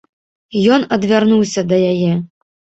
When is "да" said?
1.73-1.83